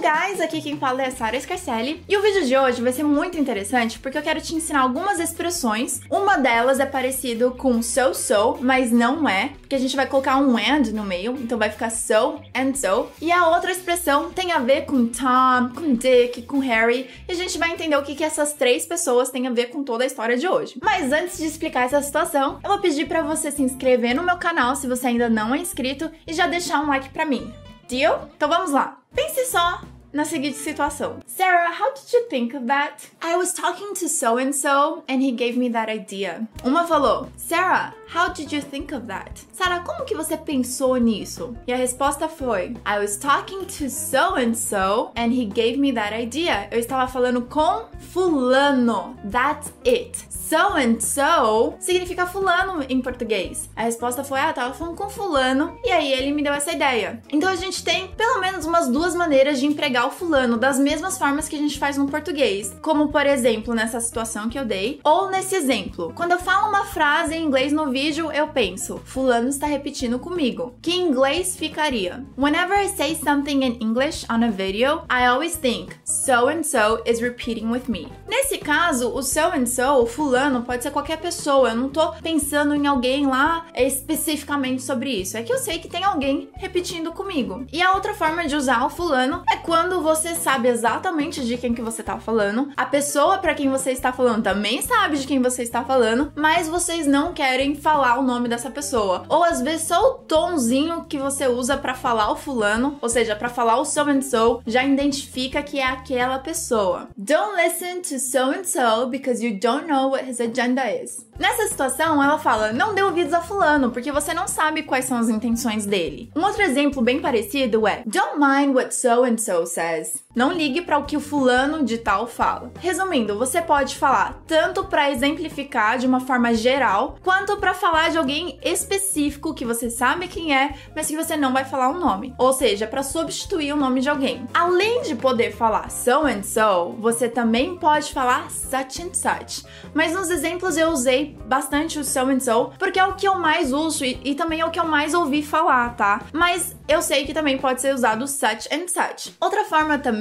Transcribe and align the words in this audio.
guys, 0.00 0.40
aqui 0.40 0.62
quem 0.62 0.78
fala 0.78 1.02
é 1.02 1.08
a 1.08 1.10
Sarah 1.10 1.38
Scarcelli 1.38 2.02
e 2.08 2.16
o 2.16 2.22
vídeo 2.22 2.46
de 2.46 2.56
hoje 2.56 2.80
vai 2.80 2.90
ser 2.90 3.02
muito 3.02 3.36
interessante 3.36 3.98
porque 3.98 4.16
eu 4.16 4.22
quero 4.22 4.40
te 4.40 4.54
ensinar 4.54 4.80
algumas 4.80 5.20
expressões. 5.20 6.00
Uma 6.08 6.38
delas 6.38 6.80
é 6.80 6.86
parecido 6.86 7.50
com 7.50 7.82
so 7.82 8.14
so, 8.14 8.56
mas 8.62 8.90
não 8.90 9.28
é, 9.28 9.48
porque 9.60 9.74
a 9.74 9.78
gente 9.78 9.94
vai 9.94 10.06
colocar 10.06 10.38
um 10.38 10.56
and 10.56 10.90
no 10.94 11.04
meio, 11.04 11.36
então 11.38 11.58
vai 11.58 11.68
ficar 11.68 11.90
so 11.90 12.40
and 12.54 12.74
so. 12.74 13.08
E 13.20 13.30
a 13.30 13.48
outra 13.48 13.70
expressão 13.70 14.32
tem 14.32 14.52
a 14.52 14.58
ver 14.58 14.86
com 14.86 15.06
Tom, 15.06 15.68
com 15.74 15.94
Dick, 15.94 16.42
com 16.42 16.60
Harry, 16.60 17.10
e 17.28 17.32
a 17.32 17.34
gente 17.34 17.58
vai 17.58 17.70
entender 17.70 17.96
o 17.96 18.02
que, 18.02 18.14
que 18.14 18.24
essas 18.24 18.54
três 18.54 18.86
pessoas 18.86 19.28
têm 19.28 19.46
a 19.48 19.50
ver 19.50 19.66
com 19.66 19.84
toda 19.84 20.02
a 20.02 20.06
história 20.06 20.38
de 20.38 20.48
hoje. 20.48 20.78
Mas 20.82 21.12
antes 21.12 21.36
de 21.36 21.44
explicar 21.44 21.84
essa 21.84 22.00
situação, 22.00 22.58
eu 22.64 22.70
vou 22.70 22.80
pedir 22.80 23.06
para 23.06 23.20
você 23.20 23.50
se 23.50 23.62
inscrever 23.62 24.16
no 24.16 24.22
meu 24.22 24.38
canal 24.38 24.74
se 24.76 24.88
você 24.88 25.08
ainda 25.08 25.28
não 25.28 25.54
é 25.54 25.58
inscrito 25.58 26.10
e 26.26 26.32
já 26.32 26.46
deixar 26.46 26.80
um 26.80 26.88
like 26.88 27.10
para 27.10 27.26
mim. 27.26 27.52
Deal? 27.90 28.30
Então 28.36 28.48
vamos 28.48 28.70
lá. 28.70 28.98
Pense 29.14 29.44
só 29.46 29.80
na 30.12 30.24
seguinte 30.24 30.56
situação. 30.56 31.18
Sarah, 31.26 31.70
how 31.70 31.92
did 31.94 32.12
you 32.12 32.28
think 32.28 32.56
of 32.56 32.66
that? 32.66 33.08
I 33.22 33.36
was 33.36 33.52
talking 33.52 33.94
to 33.94 34.08
so 34.08 34.38
and 34.38 34.52
so 34.52 35.04
and 35.08 35.22
he 35.22 35.32
gave 35.32 35.58
me 35.58 35.70
that 35.70 35.90
idea. 35.90 36.46
Uma 36.64 36.86
falou: 36.86 37.28
Sarah, 37.36 37.94
how 38.14 38.32
did 38.32 38.52
you 38.52 38.60
think 38.60 38.92
of 38.94 39.06
that? 39.06 39.46
Sarah, 39.52 39.80
como 39.80 40.04
que 40.04 40.14
você 40.14 40.36
pensou 40.36 40.96
nisso? 40.96 41.56
E 41.66 41.72
a 41.72 41.76
resposta 41.76 42.28
foi: 42.28 42.74
I 42.86 42.98
was 42.98 43.16
talking 43.16 43.64
to 43.64 43.88
so 43.88 44.34
and 44.36 44.54
so 44.54 45.12
and 45.16 45.32
he 45.32 45.44
gave 45.44 45.76
me 45.78 45.92
that 45.92 46.14
idea. 46.14 46.68
Eu 46.70 46.78
estava 46.78 47.06
falando 47.10 47.42
com 47.42 47.86
fulano. 48.12 49.16
That's 49.30 49.72
it. 49.86 50.30
So 50.50 50.74
and 50.74 51.00
so 51.00 51.74
significa 51.78 52.26
fulano 52.26 52.84
em 52.88 53.00
português. 53.00 53.70
A 53.76 53.82
resposta 53.82 54.24
foi: 54.24 54.40
ah, 54.40 54.52
tava 54.52 54.74
falando 54.74 54.96
com 54.96 55.08
fulano 55.08 55.78
e 55.84 55.92
aí 55.92 56.12
ele 56.12 56.32
me 56.32 56.42
deu 56.42 56.52
essa 56.52 56.72
ideia. 56.72 57.22
Então 57.30 57.48
a 57.48 57.54
gente 57.54 57.84
tem 57.84 58.08
pelo 58.08 58.40
menos 58.40 58.66
umas 58.66 58.88
duas 58.88 59.14
maneiras 59.14 59.60
de 59.60 59.66
empregar 59.66 59.99
o 60.04 60.10
fulano 60.10 60.56
das 60.56 60.78
mesmas 60.78 61.18
formas 61.18 61.48
que 61.48 61.56
a 61.56 61.58
gente 61.58 61.78
faz 61.78 61.96
no 61.96 62.08
português, 62.08 62.76
como 62.82 63.08
por 63.08 63.26
exemplo 63.26 63.74
nessa 63.74 64.00
situação 64.00 64.48
que 64.48 64.58
eu 64.58 64.64
dei, 64.64 65.00
ou 65.04 65.30
nesse 65.30 65.54
exemplo. 65.54 66.12
Quando 66.14 66.32
eu 66.32 66.38
falo 66.38 66.68
uma 66.68 66.84
frase 66.84 67.34
em 67.34 67.44
inglês 67.44 67.72
no 67.72 67.90
vídeo, 67.90 68.30
eu 68.32 68.48
penso: 68.48 69.00
fulano 69.04 69.48
está 69.48 69.66
repetindo 69.66 70.18
comigo. 70.18 70.74
Que 70.82 70.94
inglês 70.94 71.56
ficaria: 71.56 72.24
Whenever 72.36 72.78
I 72.78 72.88
say 72.88 73.14
something 73.14 73.64
in 73.64 73.78
English 73.80 74.26
on 74.30 74.44
a 74.44 74.50
video, 74.50 75.02
I 75.10 75.26
always 75.26 75.56
think 75.56 75.94
so 76.04 76.48
and 76.48 76.62
so 76.62 77.02
is 77.06 77.20
repeating 77.20 77.70
with 77.70 77.88
me. 77.88 78.08
Nesse 78.28 78.58
caso, 78.58 79.14
o 79.14 79.22
so 79.22 79.52
and 79.54 79.66
so, 79.66 80.02
o 80.02 80.06
fulano 80.06 80.62
pode 80.62 80.82
ser 80.82 80.90
qualquer 80.90 81.18
pessoa. 81.18 81.70
Eu 81.70 81.76
não 81.76 81.88
tô 81.88 82.12
pensando 82.14 82.74
em 82.74 82.86
alguém 82.86 83.26
lá 83.26 83.66
especificamente 83.74 84.82
sobre 84.82 85.10
isso. 85.10 85.36
É 85.36 85.42
que 85.42 85.52
eu 85.52 85.58
sei 85.58 85.78
que 85.78 85.88
tem 85.88 86.04
alguém 86.04 86.48
repetindo 86.54 87.12
comigo. 87.12 87.66
E 87.72 87.82
a 87.82 87.92
outra 87.92 88.14
forma 88.14 88.46
de 88.46 88.56
usar 88.56 88.84
o 88.84 88.90
fulano 88.90 89.42
é 89.50 89.56
quando 89.56 89.89
você 89.98 90.34
sabe 90.34 90.68
exatamente 90.68 91.44
de 91.44 91.56
quem 91.56 91.74
que 91.74 91.82
você 91.82 92.02
tá 92.02 92.18
falando. 92.18 92.70
A 92.76 92.84
pessoa 92.84 93.38
para 93.38 93.54
quem 93.54 93.70
você 93.70 93.92
está 93.92 94.12
falando 94.12 94.42
também 94.42 94.82
sabe 94.82 95.16
de 95.16 95.26
quem 95.26 95.40
você 95.40 95.62
está 95.62 95.82
falando, 95.82 96.32
mas 96.36 96.68
vocês 96.68 97.06
não 97.06 97.32
querem 97.32 97.74
falar 97.74 98.18
o 98.18 98.22
nome 98.22 98.48
dessa 98.48 98.70
pessoa. 98.70 99.24
Ou 99.28 99.42
às 99.42 99.62
vezes 99.62 99.88
só 99.88 100.00
o 100.00 100.14
tonzinho 100.18 101.06
que 101.08 101.18
você 101.18 101.48
usa 101.48 101.76
para 101.76 101.94
falar 101.94 102.30
o 102.30 102.36
fulano, 102.36 102.98
ou 103.00 103.08
seja, 103.08 103.34
para 103.34 103.48
falar 103.48 103.78
o 103.78 103.84
so 103.84 104.00
and 104.02 104.22
so, 104.22 104.60
já 104.66 104.84
identifica 104.84 105.62
que 105.62 105.78
é 105.78 105.86
aquela 105.86 106.38
pessoa. 106.38 107.08
Don't 107.16 107.56
listen 107.56 108.02
to 108.02 108.18
so 108.18 108.50
and 108.50 108.64
so 108.64 109.06
because 109.06 109.44
you 109.44 109.58
don't 109.58 109.86
know 109.86 110.10
what 110.10 110.28
his 110.28 110.40
agenda 110.40 110.82
is. 110.92 111.29
Nessa 111.40 111.66
situação, 111.68 112.22
ela 112.22 112.38
fala: 112.38 112.70
não 112.70 112.94
dê 112.94 113.02
ouvidos 113.02 113.32
a 113.32 113.40
fulano, 113.40 113.90
porque 113.90 114.12
você 114.12 114.34
não 114.34 114.46
sabe 114.46 114.82
quais 114.82 115.06
são 115.06 115.16
as 115.16 115.30
intenções 115.30 115.86
dele. 115.86 116.30
Um 116.36 116.44
outro 116.44 116.60
exemplo 116.60 117.00
bem 117.00 117.18
parecido 117.18 117.88
é: 117.88 118.02
Don't 118.04 118.38
mind 118.38 118.76
what 118.76 118.94
so 118.94 119.24
and 119.24 119.38
so 119.38 119.64
says. 119.64 120.22
Não 120.32 120.52
ligue 120.52 120.80
para 120.80 120.96
o 120.96 121.04
que 121.04 121.16
o 121.16 121.20
fulano 121.20 121.84
de 121.84 121.98
tal 121.98 122.24
fala. 122.24 122.70
Resumindo, 122.78 123.36
você 123.36 123.60
pode 123.60 123.96
falar 123.96 124.40
tanto 124.46 124.84
para 124.84 125.10
exemplificar 125.10 125.98
de 125.98 126.06
uma 126.06 126.20
forma 126.20 126.54
geral, 126.54 127.16
quanto 127.20 127.56
para 127.56 127.74
falar 127.74 128.10
de 128.10 128.18
alguém 128.18 128.56
específico 128.62 129.52
que 129.52 129.64
você 129.64 129.90
sabe 129.90 130.28
quem 130.28 130.54
é, 130.54 130.74
mas 130.94 131.08
que 131.08 131.16
você 131.16 131.36
não 131.36 131.52
vai 131.52 131.64
falar 131.64 131.88
o 131.88 131.98
nome. 131.98 132.32
Ou 132.38 132.52
seja, 132.52 132.86
para 132.86 133.02
substituir 133.02 133.72
o 133.72 133.76
nome 133.76 134.00
de 134.00 134.08
alguém. 134.08 134.46
Além 134.54 135.02
de 135.02 135.16
poder 135.16 135.50
falar 135.50 135.90
so 135.90 136.24
and 136.24 136.44
so, 136.44 136.94
você 137.00 137.28
também 137.28 137.76
pode 137.76 138.12
falar 138.12 138.52
such 138.52 139.02
and 139.02 139.12
such. 139.12 139.66
Mas 139.92 140.12
nos 140.12 140.30
exemplos 140.30 140.76
eu 140.76 140.90
usei 140.90 141.36
bastante 141.46 141.98
o 141.98 142.04
so 142.04 142.20
and 142.20 142.38
so, 142.38 142.70
porque 142.78 143.00
é 143.00 143.04
o 143.04 143.16
que 143.16 143.26
eu 143.26 143.34
mais 143.34 143.72
uso 143.72 144.04
e, 144.04 144.20
e 144.24 144.36
também 144.36 144.60
é 144.60 144.64
o 144.64 144.70
que 144.70 144.78
eu 144.78 144.86
mais 144.86 145.12
ouvi 145.12 145.42
falar, 145.42 145.96
tá? 145.96 146.22
Mas 146.32 146.76
eu 146.86 147.02
sei 147.02 147.24
que 147.24 147.34
também 147.34 147.58
pode 147.58 147.80
ser 147.80 147.92
usado 147.94 148.28
such 148.28 148.68
and 148.72 148.86
such. 148.86 149.34
Outra 149.40 149.64
forma 149.64 149.98
também, 149.98 150.19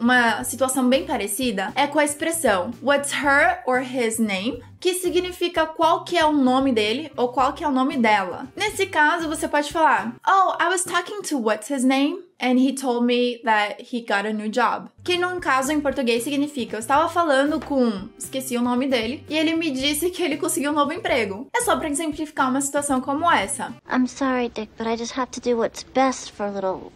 uma 0.00 0.44
situação 0.44 0.88
bem 0.88 1.04
parecida, 1.04 1.72
é 1.74 1.86
com 1.86 1.98
a 1.98 2.04
expressão 2.04 2.70
What's 2.82 3.12
her 3.12 3.62
or 3.66 3.80
his 3.80 4.18
name? 4.18 4.62
que 4.80 4.94
significa 4.94 5.66
qual 5.66 6.04
que 6.04 6.16
é 6.16 6.24
o 6.24 6.32
nome 6.32 6.72
dele 6.72 7.12
ou 7.16 7.28
qual 7.28 7.52
que 7.52 7.62
é 7.62 7.68
o 7.68 7.70
nome 7.70 7.98
dela. 7.98 8.48
Nesse 8.56 8.86
caso, 8.86 9.28
você 9.28 9.46
pode 9.46 9.70
falar: 9.70 10.16
Oh, 10.26 10.54
I 10.60 10.68
was 10.68 10.82
talking 10.82 11.20
to 11.22 11.38
what's 11.38 11.70
his 11.70 11.84
name? 11.84 12.24
And 12.42 12.58
he 12.58 12.72
told 12.72 13.04
me 13.04 13.38
that 13.44 13.82
he 13.82 14.00
got 14.00 14.24
a 14.26 14.32
new 14.32 14.48
job. 14.48 14.88
Que 15.04 15.18
no 15.18 15.38
caso 15.40 15.72
em 15.72 15.80
português 15.80 16.22
significa 16.22 16.76
eu 16.76 16.80
estava 16.80 17.06
falando 17.10 17.60
com, 17.60 18.08
esqueci 18.18 18.56
o 18.56 18.62
nome 18.62 18.88
dele, 18.88 19.22
e 19.28 19.36
ele 19.36 19.54
me 19.54 19.70
disse 19.70 20.08
que 20.08 20.22
ele 20.22 20.38
conseguiu 20.38 20.70
um 20.70 20.74
novo 20.74 20.90
emprego. 20.94 21.46
É 21.54 21.60
só 21.60 21.76
para 21.76 21.90
exemplificar 21.90 22.48
uma 22.48 22.62
situação 22.62 23.02
como 23.02 23.30
essa. 23.30 23.74
I'm 23.92 24.06
sorry, 24.06 24.48
Dick, 24.48 24.70
but 24.78 24.86
I 24.86 24.96
just 24.96 25.18
have 25.18 25.30
to 25.32 25.40
do 25.40 25.58
what's 25.58 25.84
best 25.92 26.32
for 26.32 26.48
little 26.48 26.90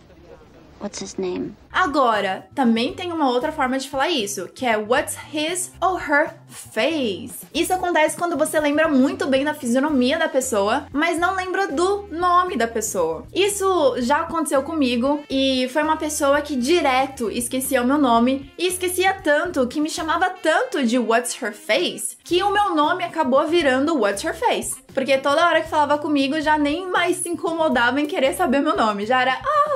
What's 0.81 1.03
his 1.03 1.17
name? 1.17 1.55
Agora, 1.73 2.47
também 2.55 2.95
tem 2.95 3.13
uma 3.13 3.29
outra 3.29 3.51
forma 3.51 3.79
de 3.79 3.89
falar 3.89 4.09
isso, 4.09 4.49
que 4.55 4.65
é 4.65 4.77
what's 4.77 5.17
his 5.33 5.73
or 5.81 5.99
her 5.99 6.31
face. 6.49 7.47
Isso 7.53 7.73
acontece 7.73 8.17
quando 8.17 8.37
você 8.37 8.61
lembra 8.61 8.87
muito 8.89 9.27
bem 9.27 9.45
da 9.45 9.55
fisionomia 9.55 10.19
da 10.19 10.29
pessoa, 10.29 10.87
mas 10.93 11.19
não 11.19 11.35
lembra 11.35 11.69
do 11.69 12.07
nome 12.13 12.57
da 12.57 12.69
pessoa. 12.69 13.27
Isso 13.35 13.97
já 13.99 14.21
aconteceu 14.21 14.63
comigo 14.63 15.25
e 15.29 15.69
foi 15.73 15.83
uma 15.83 15.97
pessoa 15.97 16.41
que 16.41 16.55
direto 16.55 17.31
esquecia 17.31 17.83
o 17.83 17.87
meu 17.87 17.99
nome 17.99 18.53
e 18.57 18.69
esquecia 18.69 19.13
tanto 19.15 19.67
que 19.67 19.81
me 19.81 19.91
chamava 19.91 20.31
tanto 20.31 20.85
de 20.85 20.99
what's 20.99 21.41
her 21.43 21.53
face 21.53 22.17
que 22.23 22.43
o 22.43 22.51
meu 22.51 22.75
nome 22.75 23.05
acabou 23.05 23.47
virando 23.47 23.99
what's 23.99 24.25
her 24.25 24.35
face. 24.35 24.77
Porque 24.95 25.19
toda 25.19 25.47
hora 25.47 25.61
que 25.61 25.69
falava 25.69 25.99
comigo 25.99 26.41
já 26.41 26.57
nem 26.57 26.89
mais 26.89 27.17
se 27.17 27.29
incomodava 27.29 28.01
em 28.01 28.07
querer 28.07 28.33
saber 28.35 28.61
meu 28.61 28.77
nome. 28.77 29.05
Já 29.05 29.21
era, 29.23 29.33
ah, 29.45 29.74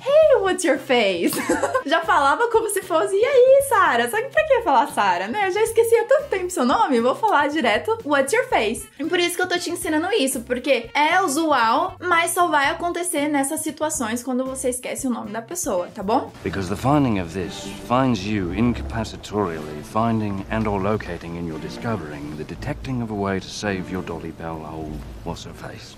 Hey, 0.00 0.40
what's 0.40 0.64
your 0.64 0.78
face? 0.78 1.32
já 1.84 2.00
falava 2.00 2.48
como 2.50 2.70
se 2.70 2.80
fosse, 2.80 3.14
e 3.14 3.22
aí, 3.22 3.62
Sara? 3.68 4.08
Que 4.08 4.28
pra 4.28 4.46
que 4.46 4.62
falar 4.62 4.88
Sara, 4.88 5.28
né? 5.28 5.48
Eu 5.48 5.52
já 5.52 5.62
esqueci 5.62 5.94
há 5.94 6.04
tanto 6.04 6.28
tempo 6.28 6.48
seu 6.48 6.64
nome, 6.64 7.00
vou 7.00 7.14
falar 7.14 7.48
direto 7.48 7.98
what's 8.04 8.32
your 8.32 8.46
face. 8.48 8.88
E 8.98 9.04
por 9.04 9.18
isso 9.18 9.36
que 9.36 9.42
eu 9.42 9.48
tô 9.48 9.58
te 9.58 9.70
ensinando 9.70 10.08
isso, 10.12 10.40
porque 10.40 10.88
é 10.94 11.20
usual, 11.20 11.96
mas 12.00 12.30
só 12.30 12.48
vai 12.48 12.70
acontecer 12.70 13.28
nessas 13.28 13.60
situações 13.60 14.22
quando 14.22 14.42
você 14.44 14.70
esquece 14.70 15.06
o 15.06 15.10
nome 15.10 15.32
da 15.32 15.42
pessoa, 15.42 15.88
tá 15.94 16.02
bom? 16.02 16.32
Because 16.42 16.68
the 16.68 16.76
finding 16.76 17.20
of 17.20 17.32
this 17.34 17.64
finds 17.86 18.24
you 18.24 18.54
incapacitatorially 18.54 19.82
finding 19.84 20.44
and 20.50 20.66
or 20.66 20.80
locating 20.80 21.36
in 21.36 21.46
your 21.46 21.58
discovering 21.60 22.36
the 22.38 22.44
detecting 22.44 23.02
of 23.02 23.12
a 23.12 23.14
way 23.14 23.38
to 23.38 23.48
save 23.48 23.90
your 23.92 24.02
Dolly 24.02 24.32
Bell 24.32 24.64
old 24.72 24.98
what's 25.24 25.44
her 25.44 25.52
face. 25.52 25.94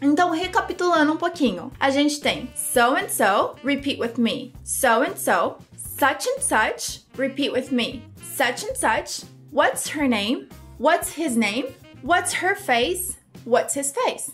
Então, 0.00 0.30
recapitulando 0.30 1.12
um 1.12 1.16
pouquinho, 1.16 1.72
a 1.80 1.90
gente 1.90 2.20
tem 2.20 2.50
so 2.54 2.96
and 2.96 3.08
so, 3.08 3.56
repeat 3.64 3.98
with 3.98 4.18
me. 4.18 4.52
So 4.64 5.02
and 5.02 5.16
so, 5.16 5.58
such 5.76 6.26
and 6.26 6.42
such, 6.42 7.02
repeat 7.16 7.52
with 7.52 7.70
me. 7.72 8.02
Such 8.22 8.64
and 8.64 8.76
such, 8.76 9.22
what's 9.50 9.88
her 9.88 10.06
name? 10.06 10.48
What's 10.78 11.10
his 11.10 11.36
name? 11.36 11.66
What's 12.02 12.34
her 12.34 12.54
face? 12.54 13.16
What's 13.44 13.74
his 13.74 13.92
face? 13.92 14.32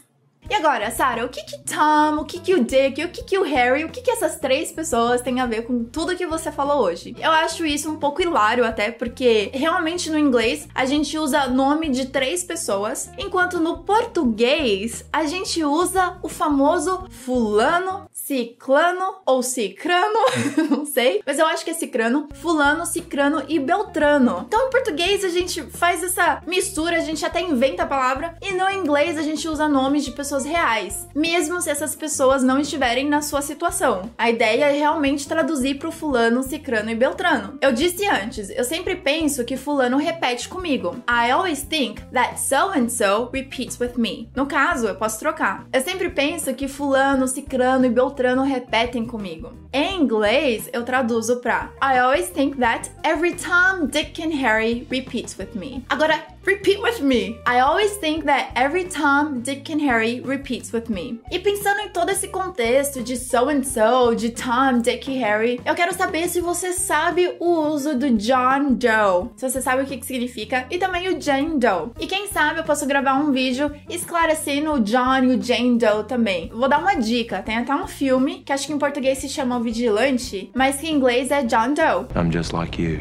E 0.53 0.55
agora, 0.55 0.91
Sarah, 0.91 1.25
o 1.25 1.31
que 1.31 1.43
que 1.45 1.57
Tom, 1.61 2.21
o 2.21 2.27
que 2.27 2.39
que 2.39 2.53
o 2.55 2.63
Dick, 2.63 3.03
o 3.03 3.09
que 3.09 3.25
que 3.25 3.39
o 3.39 3.43
Harry, 3.43 3.87
o 3.87 3.89
que 3.89 4.03
que 4.03 4.11
essas 4.11 4.37
três 4.39 4.71
pessoas 4.71 5.23
têm 5.23 5.41
a 5.41 5.47
ver 5.47 5.63
com 5.63 5.83
tudo 5.83 6.15
que 6.15 6.27
você 6.27 6.53
falou 6.53 6.83
hoje? 6.83 7.17
Eu 7.19 7.31
acho 7.31 7.65
isso 7.65 7.91
um 7.91 7.97
pouco 7.97 8.21
hilário 8.21 8.63
até, 8.63 8.91
porque 8.91 9.51
realmente 9.55 10.11
no 10.11 10.19
inglês 10.19 10.69
a 10.75 10.85
gente 10.85 11.17
usa 11.17 11.47
nome 11.47 11.89
de 11.89 12.05
três 12.09 12.45
pessoas, 12.45 13.11
enquanto 13.17 13.61
no 13.61 13.79
português 13.79 15.07
a 15.11 15.25
gente 15.25 15.65
usa 15.65 16.19
o 16.23 16.29
famoso 16.29 17.07
fulano, 17.09 18.07
ciclano 18.25 19.17
ou 19.27 19.43
cicrano, 19.43 20.21
não 20.71 20.87
sei, 20.87 21.21
mas 21.27 21.41
eu 21.41 21.47
acho 21.47 21.65
que 21.65 21.73
é 21.73 21.75
cicrano, 21.75 22.29
fulano, 22.35 22.87
cicrano 22.87 23.43
e 23.49 23.59
beltrano. 23.59 24.45
Então 24.47 24.69
em 24.69 24.71
português 24.71 25.25
a 25.25 25.29
gente 25.29 25.61
faz 25.63 26.05
essa 26.05 26.41
mistura, 26.47 26.99
a 26.99 27.01
gente 27.01 27.27
até 27.27 27.41
inventa 27.41 27.83
a 27.83 27.87
palavra, 27.87 28.37
e 28.41 28.53
no 28.53 28.71
inglês 28.71 29.19
a 29.19 29.23
gente 29.23 29.49
usa 29.49 29.69
nomes 29.69 30.05
de 30.05 30.13
pessoas 30.13 30.45
reais, 30.45 31.09
mesmo 31.13 31.61
se 31.61 31.69
essas 31.69 31.97
pessoas 31.97 32.45
não 32.45 32.61
estiverem 32.61 33.09
na 33.09 33.23
sua 33.23 33.43
situação. 33.43 34.09
A 34.17 34.31
ideia 34.31 34.67
é 34.67 34.73
realmente 34.73 35.27
traduzir 35.27 35.79
para 35.79 35.89
o 35.89 35.93
fulano, 35.93 36.45
cicrano 36.45 36.91
e 36.91 36.95
beltrano. 36.95 37.59
Eu 37.61 37.73
disse 37.73 38.07
antes, 38.07 38.51
eu 38.51 38.63
sempre 38.63 38.95
penso 38.95 39.45
que 39.45 39.57
fulano 39.57 39.97
repete 39.97 40.49
comigo. 40.49 40.95
I 41.09 41.33
always 41.33 41.63
think 41.63 42.01
that 42.13 42.39
so 42.39 42.71
and 42.71 42.89
so 42.89 43.29
repeats 43.33 43.81
with 43.81 43.95
me. 43.97 44.31
No 44.37 44.47
caso, 44.47 44.87
eu 44.87 44.95
posso 44.95 45.19
trocar. 45.19 45.67
Eu 45.73 45.81
sempre 45.81 46.09
penso 46.09 46.55
que 46.55 46.69
fulano, 46.69 47.27
cicrano 47.27 47.85
e 47.85 47.91
beltrano 47.91 48.12
Beltrano 48.13 48.43
repetem 48.43 49.07
comigo. 49.07 49.55
Em 49.73 49.99
inglês, 50.03 50.69
eu 50.71 50.85
traduzo 50.85 51.37
pra 51.41 51.71
I 51.83 51.99
always 51.99 52.29
think 52.29 52.59
that 52.59 52.91
every 53.03 53.35
time 53.35 53.87
Dick 53.87 54.23
and 54.23 54.37
Harry 54.37 54.87
repeats 54.91 55.35
with 55.39 55.55
me. 55.55 55.83
Agora, 55.89 56.23
repeat 56.45 56.81
with 56.81 57.01
me. 57.01 57.39
I 57.47 57.61
always 57.61 57.97
think 57.97 58.25
that 58.25 58.53
every 58.55 58.85
time 58.85 59.43
Dick 59.43 59.71
and 59.71 59.81
Harry 59.81 60.21
repeats 60.21 60.73
with 60.73 60.89
me. 60.89 61.21
E 61.31 61.39
pensando 61.39 61.81
em 61.81 61.89
todo 61.91 62.11
esse 62.11 62.29
contexto 62.29 63.03
de 63.03 63.17
so 63.17 63.49
and 63.49 63.63
so, 63.65 64.15
de 64.15 64.31
Tom, 64.31 64.81
Dick 64.81 65.11
e 65.11 65.19
Harry, 65.19 65.61
eu 65.65 65.75
quero 65.75 65.95
saber 65.95 66.29
se 66.29 66.41
você 66.41 66.73
sabe 66.73 67.37
o 67.39 67.73
uso 67.73 67.97
do 67.97 68.11
John 68.11 68.75
Doe. 68.75 69.31
Se 69.37 69.49
você 69.49 69.61
sabe 69.61 69.83
o 69.83 69.87
que, 69.87 69.97
que 69.97 70.07
significa. 70.07 70.67
E 70.71 70.79
também 70.79 71.09
o 71.09 71.21
Jane 71.21 71.59
Doe. 71.59 71.91
E 72.01 72.07
quem 72.07 72.27
sabe 72.29 72.61
eu 72.61 72.65
posso 72.65 72.87
gravar 72.87 73.15
um 73.15 73.33
vídeo 73.33 73.71
esclarecendo 73.89 74.73
o 74.73 74.81
John 74.81 75.25
e 75.25 75.37
o 75.37 75.43
Jane 75.43 75.79
Doe 75.79 76.05
também. 76.05 76.51
Vou 76.55 76.69
dar 76.69 76.79
uma 76.79 76.95
dica. 76.95 77.43
Tem 77.43 77.57
até 77.57 77.75
um 77.75 77.87
filme 77.87 78.43
que 78.45 78.53
acho 78.53 78.67
que 78.67 78.73
em 78.73 78.79
português 78.79 79.19
se 79.19 79.29
chama 79.29 79.57
O 79.57 79.61
Vigilante, 79.61 80.51
mas 80.55 80.77
que 80.77 80.89
em 80.89 80.95
inglês 80.95 81.31
é 81.31 81.43
John 81.43 81.75
Doe. 81.75 82.07
I'm 82.17 82.33
just 82.33 82.53
like 82.53 82.81
you. 82.81 83.01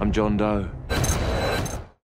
I'm 0.00 0.10
John 0.10 0.36
Doe. 0.36 0.83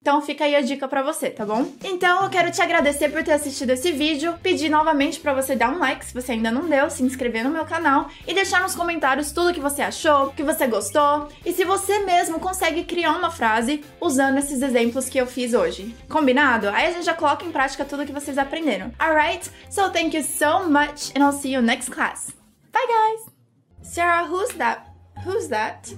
Então 0.02 0.22
fica 0.22 0.44
aí 0.44 0.56
a 0.56 0.62
dica 0.62 0.88
pra 0.88 1.02
você, 1.02 1.28
tá 1.28 1.44
bom? 1.44 1.70
Então 1.84 2.22
eu 2.22 2.30
quero 2.30 2.50
te 2.50 2.62
agradecer 2.62 3.10
por 3.10 3.22
ter 3.22 3.32
assistido 3.32 3.68
esse 3.68 3.92
vídeo, 3.92 4.34
pedir 4.42 4.70
novamente 4.70 5.20
pra 5.20 5.34
você 5.34 5.54
dar 5.54 5.68
um 5.68 5.78
like 5.78 6.02
se 6.02 6.14
você 6.14 6.32
ainda 6.32 6.50
não 6.50 6.66
deu, 6.66 6.88
se 6.88 7.02
inscrever 7.02 7.44
no 7.44 7.50
meu 7.50 7.66
canal 7.66 8.08
e 8.26 8.32
deixar 8.32 8.62
nos 8.62 8.74
comentários 8.74 9.30
tudo 9.30 9.52
que 9.52 9.60
você 9.60 9.82
achou, 9.82 10.30
que 10.30 10.42
você 10.42 10.66
gostou 10.66 11.28
e 11.44 11.52
se 11.52 11.66
você 11.66 11.98
mesmo 11.98 12.40
consegue 12.40 12.84
criar 12.84 13.12
uma 13.12 13.30
frase 13.30 13.84
usando 14.00 14.38
esses 14.38 14.62
exemplos 14.62 15.06
que 15.06 15.18
eu 15.18 15.26
fiz 15.26 15.52
hoje. 15.52 15.94
Combinado? 16.08 16.70
Aí 16.70 16.86
a 16.86 16.92
gente 16.92 17.04
já 17.04 17.12
coloca 17.12 17.44
em 17.44 17.52
prática 17.52 17.84
tudo 17.84 18.06
que 18.06 18.12
vocês 18.12 18.38
aprenderam. 18.38 18.92
Alright? 18.98 19.50
So 19.68 19.90
thank 19.90 20.16
you 20.16 20.22
so 20.22 20.66
much 20.66 21.12
and 21.14 21.22
I'll 21.22 21.38
see 21.38 21.52
you 21.52 21.60
next 21.60 21.90
class. 21.90 22.34
Bye 22.72 22.86
guys! 22.88 23.34
Sarah, 23.82 24.26
who's 24.26 24.54
that? 24.54 24.80
Who's 25.26 25.48
that? 25.48 25.94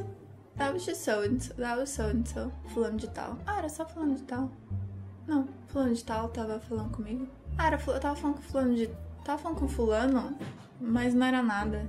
That 0.56 0.72
was 0.72 0.84
just 0.84 1.02
so 1.02 1.22
and 1.22 1.42
so. 1.42 1.54
That 1.54 1.78
was 1.78 1.90
so 1.90 2.04
and 2.04 2.26
so. 2.26 2.52
Fulano 2.74 2.98
de 2.98 3.08
tal. 3.08 3.38
Ah, 3.46 3.58
era 3.58 3.68
só 3.68 3.84
fulano 3.86 4.14
de 4.16 4.22
tal. 4.22 4.50
Não, 5.26 5.48
fulano 5.68 5.94
de 5.94 6.04
tal 6.04 6.28
tava 6.28 6.60
falando 6.60 6.90
comigo. 6.90 7.26
Ah, 7.56 7.68
era, 7.68 7.80
eu 7.86 8.00
tava 8.00 8.16
falando 8.16 8.36
com 8.36 8.42
fulano 8.42 8.74
de. 8.74 8.90
Tava 9.24 9.38
falando 9.38 9.58
com 9.58 9.68
fulano, 9.68 10.36
mas 10.80 11.14
não 11.14 11.26
era 11.26 11.42
nada. 11.42 11.88